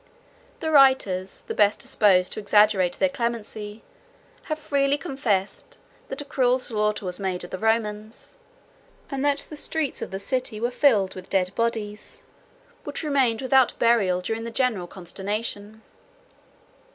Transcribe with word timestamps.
The 0.61 0.71
writers, 0.71 1.43
the 1.43 1.53
best 1.53 1.79
disposed 1.79 2.33
to 2.33 2.39
exaggerate 2.39 2.93
their 2.93 3.07
clemency, 3.07 3.83
have 4.45 4.57
freely 4.57 4.97
confessed, 4.97 5.77
that 6.09 6.21
a 6.21 6.25
cruel 6.25 6.57
slaughter 6.57 7.05
was 7.05 7.19
made 7.19 7.43
of 7.43 7.51
the 7.51 7.59
Romans; 7.59 8.35
101 9.09 9.13
and 9.13 9.23
that 9.25 9.45
the 9.47 9.55
streets 9.57 10.01
of 10.01 10.09
the 10.09 10.17
city 10.17 10.59
were 10.59 10.71
filled 10.71 11.13
with 11.13 11.29
dead 11.29 11.53
bodies, 11.53 12.23
which 12.83 13.03
remained 13.03 13.43
without 13.43 13.77
burial 13.77 14.21
during 14.21 14.43
the 14.43 14.49
general 14.49 14.87
consternation. 14.87 15.83